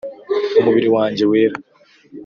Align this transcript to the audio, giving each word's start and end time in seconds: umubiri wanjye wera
umubiri 0.59 0.87
wanjye 0.95 1.23
wera 1.31 1.55